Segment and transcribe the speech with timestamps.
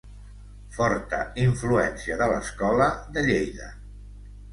[0.77, 2.87] Forta influència de l'escola
[3.19, 3.69] de Lleida.